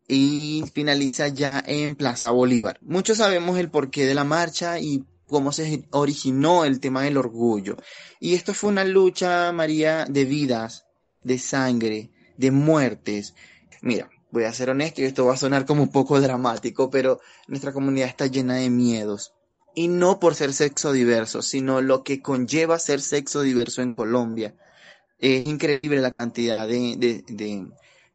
y 0.07 0.63
finaliza 0.73 1.27
ya 1.27 1.65
en 1.67 1.97
Plaza 1.97 2.31
Bolívar. 2.31 2.79
Muchos 2.83 3.19
sabemos 3.19 3.59
el 3.59 3.69
porqué 3.69 4.07
de 4.07 4.15
la 4.15 4.23
marcha 4.23 4.79
y 4.79 5.05
cómo 5.27 5.51
se 5.51 5.89
originó 5.91 6.65
el 6.65 6.79
tema 6.79 7.03
del 7.03 7.17
orgullo. 7.17 7.79
Y 8.21 8.35
esto 8.35 8.55
fue 8.55 8.71
una 8.71 8.85
lucha, 8.85 9.51
María, 9.51 10.05
de 10.09 10.25
vidas, 10.25 10.87
de 11.25 11.41
sangre, 11.41 12.13
de 12.37 12.51
muertes. 12.51 13.35
Mira, 13.83 14.11
voy 14.31 14.45
a 14.45 14.53
ser 14.53 14.71
honesto 14.71 15.01
y 15.01 15.05
esto 15.05 15.27
va 15.27 15.35
a 15.35 15.39
sonar 15.39 15.67
como 15.67 15.83
un 15.83 15.91
poco 15.91 16.21
dramático, 16.21 16.91
pero 16.91 17.21
nuestra 17.49 17.73
comunidad 17.73 18.09
está 18.09 18.27
llena 18.27 18.57
de 18.57 18.71
miedos 18.71 19.33
y 19.77 19.89
no 19.89 20.19
por 20.19 20.35
ser 20.35 20.55
sexo 20.55 20.93
diverso, 20.93 21.43
sino 21.43 21.83
lo 21.83 22.03
que 22.03 22.23
conlleva 22.23 22.79
ser 22.79 23.01
sexo 23.03 23.43
diverso 23.43 23.83
en 23.83 23.95
Colombia. 23.95 24.57
Es 25.19 25.47
increíble 25.47 26.01
la 26.01 26.13
cantidad 26.13 26.67
de, 26.67 26.97
de, 26.97 27.69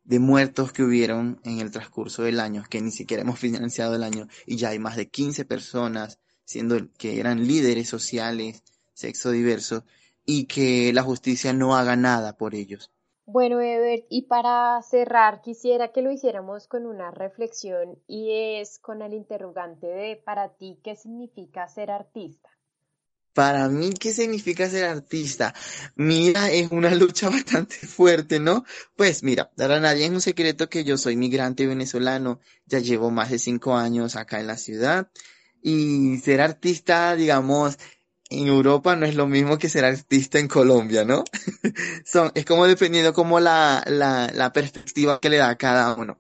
de, 0.04 0.20
muertos 0.20 0.74
que 0.74 0.84
hubieron 0.84 1.40
en 1.44 1.60
el 1.60 1.70
transcurso 1.72 2.24
del 2.24 2.40
año, 2.40 2.64
que 2.68 2.82
ni 2.82 2.92
siquiera 2.92 3.22
hemos 3.22 3.40
financiado 3.40 3.96
el 3.96 4.04
año, 4.04 4.28
y 4.48 4.58
ya 4.58 4.70
hay 4.70 4.80
más 4.80 4.96
de 4.98 5.10
15 5.10 5.46
personas 5.46 6.20
siendo 6.46 6.78
que 6.98 7.20
eran 7.20 7.48
líderes 7.48 7.88
sociales, 7.88 8.64
sexo 8.94 9.30
diverso, 9.30 9.86
y 10.26 10.46
que 10.46 10.92
la 10.94 11.04
justicia 11.04 11.54
no 11.54 11.78
haga 11.78 11.96
nada 11.96 12.38
por 12.38 12.56
ellos. 12.56 12.92
Bueno, 13.34 13.62
Ebert, 13.62 14.08
y 14.10 14.24
para 14.24 14.82
cerrar, 14.82 15.42
quisiera 15.42 15.94
que 15.94 16.02
lo 16.02 16.12
hiciéramos 16.12 16.68
con 16.68 16.86
una 16.86 17.12
reflexión 17.12 17.98
y 18.06 18.60
es 18.60 18.78
con 18.78 19.02
el 19.02 19.14
interrogante 19.14 19.88
de 19.88 20.18
para 20.18 20.50
ti, 20.50 20.82
¿qué 20.84 20.98
significa 20.98 21.66
ser 21.70 21.92
artista? 21.92 22.50
Para 23.32 23.70
mí, 23.70 23.92
¿qué 23.94 24.12
significa 24.12 24.70
ser 24.70 24.84
artista? 24.84 25.56
Mira, 25.96 26.52
es 26.52 26.72
una 26.72 26.94
lucha 26.96 27.30
bastante 27.30 27.78
fuerte, 27.78 28.42
¿no? 28.42 28.66
Pues 28.98 29.24
mira, 29.24 29.50
para 29.56 29.80
nadie 29.80 30.08
es 30.08 30.12
un 30.12 30.20
secreto 30.20 30.68
que 30.68 30.84
yo 30.84 30.98
soy 30.98 31.16
migrante 31.16 31.66
venezolano, 31.66 32.42
ya 32.66 32.80
llevo 32.80 33.12
más 33.12 33.30
de 33.30 33.40
cinco 33.40 33.78
años 33.78 34.18
acá 34.18 34.42
en 34.42 34.48
la 34.48 34.58
ciudad 34.58 35.10
y 35.62 36.18
ser 36.18 36.42
artista, 36.42 37.16
digamos, 37.16 37.78
en 38.32 38.48
Europa 38.48 38.96
no 38.96 39.06
es 39.06 39.16
lo 39.16 39.28
mismo 39.28 39.58
que 39.58 39.70
ser 39.70 39.84
artista 39.84 40.40
en 40.40 40.48
Colombia, 40.48 41.04
¿no? 41.04 41.24
Son, 42.06 42.32
es 42.34 42.46
como 42.46 42.66
dependiendo 42.66 43.14
como 43.14 43.40
la, 43.40 43.84
la, 43.88 44.32
la 44.34 44.54
perspectiva 44.54 45.20
que 45.20 45.30
le 45.30 45.38
da 45.38 45.50
a 45.50 45.58
cada 45.58 45.94
uno. 45.96 46.20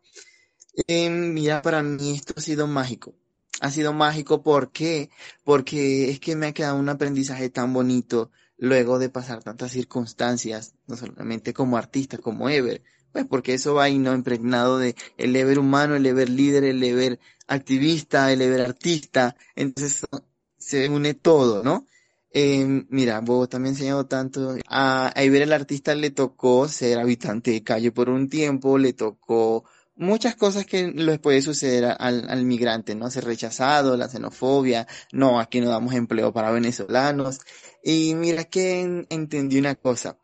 Eh, 0.88 1.10
mira, 1.10 1.62
para 1.62 1.82
mí 1.82 2.15
esto 2.15 2.34
ha 2.36 2.41
sido 2.41 2.68
mágico. 2.68 3.15
Ha 3.62 3.72
sido 3.72 3.94
mágico, 3.94 4.44
¿por 4.44 4.72
qué? 4.72 5.10
Porque 5.46 6.10
es 6.12 6.20
que 6.20 6.36
me 6.36 6.48
ha 6.48 6.53
quedado 6.53 6.77
un 6.77 6.89
aprendizaje 6.89 7.50
tan 7.50 7.72
bonito 7.74 8.32
luego 8.58 9.00
de 9.00 9.10
pasar 9.10 9.41
tantas 9.44 9.72
circunstancias, 9.72 10.75
no 10.88 10.98
solamente 10.98 11.53
como 11.53 11.77
artista, 11.77 12.18
como 12.18 12.50
Ever, 12.50 12.84
pues 13.13 13.25
porque 13.25 13.53
eso 13.53 13.74
va 13.75 13.84
ahí 13.86 14.00
no 14.00 14.13
impregnado 14.13 14.77
de 14.77 14.96
el 15.18 15.36
Ever 15.36 15.60
humano, 15.60 15.96
el 15.96 16.06
Ever 16.06 16.30
líder, 16.30 16.65
el 16.65 16.84
Ever 16.84 17.20
activista, 17.48 18.32
el 18.32 18.41
Ever 18.41 18.62
artista, 18.62 19.36
entonces 19.56 20.06
se 20.58 20.89
une 20.89 21.13
todo, 21.13 21.63
¿no? 21.63 21.88
Eh, 22.33 22.85
mira, 22.89 23.19
Bogotá 23.19 23.57
ha 23.57 23.67
enseñado 23.67 24.05
tanto. 24.05 24.55
A, 24.67 25.11
a 25.13 25.23
Iber 25.23 25.41
el 25.43 25.53
artista 25.53 25.93
le 25.95 26.11
tocó 26.11 26.67
ser 26.67 27.00
habitante 27.00 27.51
de 27.51 27.63
calle 27.63 27.91
por 27.91 28.09
un 28.09 28.29
tiempo, 28.29 28.77
le 28.77 28.93
tocó 28.93 29.65
muchas 29.95 30.35
cosas 30.35 30.65
que 30.65 30.88
les 30.91 31.19
puede 31.19 31.41
suceder 31.41 31.85
al, 32.00 32.29
al 32.29 32.45
migrante, 32.45 32.95
¿no? 32.95 33.09
Ser 33.11 33.25
rechazado, 33.25 33.97
la 33.97 34.07
xenofobia, 34.09 34.88
no, 35.11 35.39
aquí 35.39 35.59
no 35.61 35.69
damos 35.69 35.93
empleo 35.93 36.31
para 36.33 36.51
venezolanos. 36.51 37.39
Y 37.83 38.15
mira 38.15 38.45
que 38.45 39.05
entendí 39.09 39.59
una 39.59 39.75
cosa. 39.75 40.17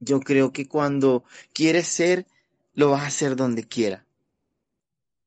Yo 0.00 0.20
creo 0.20 0.52
que 0.52 0.68
cuando 0.68 1.24
quieres 1.52 1.86
ser, 1.86 2.26
lo 2.74 2.90
vas 2.90 3.02
a 3.02 3.06
hacer 3.06 3.36
donde 3.36 3.64
quiera. 3.64 4.04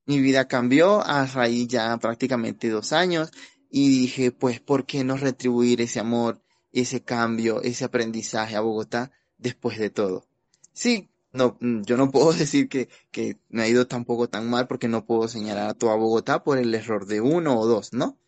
Mi 0.06 0.20
vida 0.20 0.46
cambió 0.48 1.04
a 1.04 1.26
raíz 1.26 1.68
ya 1.68 1.96
prácticamente 1.98 2.68
dos 2.70 2.92
años 2.92 3.30
y 3.70 3.88
dije, 3.88 4.32
pues, 4.32 4.60
¿por 4.60 4.86
qué 4.86 5.04
no 5.04 5.16
retribuir 5.16 5.80
ese 5.80 6.00
amor, 6.00 6.42
ese 6.72 7.02
cambio, 7.02 7.62
ese 7.62 7.84
aprendizaje 7.84 8.56
a 8.56 8.60
Bogotá 8.60 9.12
después 9.36 9.78
de 9.78 9.90
todo? 9.90 10.26
Sí, 10.72 11.10
no, 11.32 11.58
yo 11.60 11.96
no 11.96 12.10
puedo 12.12 12.32
decir 12.32 12.68
que, 12.68 12.88
que 13.10 13.38
me 13.48 13.62
ha 13.62 13.68
ido 13.68 13.86
tampoco 13.86 14.28
tan 14.28 14.48
mal 14.48 14.66
porque 14.66 14.88
no 14.88 15.04
puedo 15.04 15.28
señalar 15.28 15.68
a 15.68 15.74
toda 15.74 15.96
Bogotá 15.96 16.42
por 16.42 16.58
el 16.58 16.74
error 16.74 17.06
de 17.06 17.20
uno 17.20 17.58
o 17.58 17.66
dos, 17.66 17.92
¿no? 17.92 18.18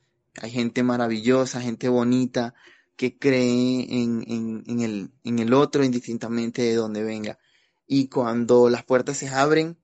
Hay 0.41 0.51
gente 0.51 0.83
maravillosa, 0.83 1.61
gente 1.61 1.89
bonita, 1.89 2.55
que 2.97 3.19
cree 3.19 3.87
en, 3.91 4.23
en, 4.27 4.63
en, 4.67 4.81
el, 4.81 5.11
en 5.25 5.39
el 5.39 5.55
otro 5.55 5.83
indistintamente 5.83 6.63
de 6.63 6.75
donde 6.75 7.03
venga. 7.03 7.39
Y 7.87 8.09
cuando 8.09 8.69
las 8.69 8.85
puertas 8.85 9.17
se 9.17 9.29
abren, 9.29 9.77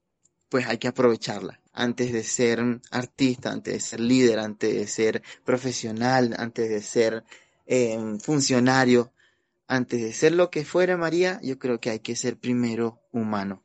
pues 0.49 0.67
hay 0.67 0.79
que 0.79 0.89
aprovecharla 0.89 1.61
antes 1.77 2.13
de 2.13 2.23
ser 2.25 2.59
artista, 2.91 3.51
antes 3.51 3.75
de 3.75 3.81
ser 3.81 4.01
líder, 4.01 4.39
antes 4.39 4.75
de 4.75 4.87
ser 4.87 5.23
profesional, 5.45 6.35
antes 6.39 6.69
de 6.69 6.81
ser 6.81 7.23
eh, 7.67 7.99
funcionario, 8.21 9.13
antes 9.69 10.01
de 10.01 10.13
ser 10.13 10.33
lo 10.33 10.51
que 10.51 10.65
fuera 10.65 10.97
María, 10.97 11.39
yo 11.43 11.59
creo 11.59 11.79
que 11.79 11.91
hay 11.91 12.01
que 12.01 12.17
ser 12.17 12.39
primero 12.39 12.99
humano. 13.13 13.63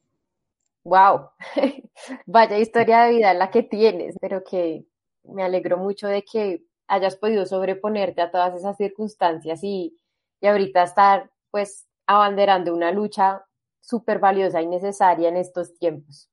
Wow, 0.83 1.29
vaya 2.25 2.57
historia 2.57 3.03
de 3.03 3.11
vida 3.11 3.33
la 3.33 3.51
que 3.51 3.63
tienes, 3.63 4.15
pero 4.19 4.43
que 4.43 4.85
me 5.23 5.43
alegro 5.43 5.77
mucho 5.77 6.07
de 6.07 6.23
que 6.23 6.63
hayas 6.87 7.15
podido 7.15 7.45
sobreponerte 7.45 8.21
a 8.21 8.31
todas 8.31 8.55
esas 8.55 8.75
circunstancias 8.77 9.63
y, 9.63 9.97
y 10.41 10.47
ahorita 10.47 10.83
estar 10.83 11.31
pues 11.51 11.87
abanderando 12.07 12.73
una 12.73 12.91
lucha 12.91 13.45
súper 13.79 14.19
valiosa 14.19 14.61
y 14.61 14.67
necesaria 14.67 15.29
en 15.29 15.37
estos 15.37 15.73
tiempos. 15.75 16.30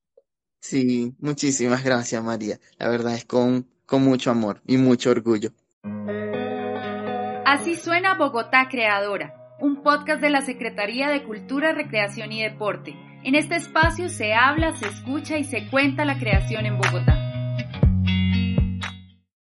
Sí, 0.61 1.15
muchísimas 1.21 1.85
gracias, 1.85 2.23
María. 2.23 2.59
La 2.79 2.89
verdad 2.89 3.15
es 3.15 3.25
con, 3.25 3.67
con 3.87 4.03
mucho 4.03 4.31
amor 4.31 4.61
y 4.67 4.77
mucho 4.77 5.11
orgullo. 5.11 5.51
Así 7.45 7.77
suena 7.77 8.15
Bogotá 8.15 8.69
Creadora, 8.71 9.35
un 9.61 9.83
podcast 9.83 10.21
de 10.21 10.31
la 10.31 10.43
Secretaría 10.43 11.09
de 11.09 11.25
Cultura, 11.25 11.73
Recreación 11.73 12.33
y 12.33 12.43
Deporte. 12.43 12.95
En 13.25 13.35
este 13.35 13.57
espacio 13.57 14.09
se 14.09 14.35
habla, 14.35 14.77
se 14.77 14.87
escucha 14.87 15.39
y 15.39 15.45
se 15.45 15.69
cuenta 15.69 16.05
la 16.05 16.19
creación 16.19 16.67
en 16.67 16.79
Bogotá. 16.79 17.28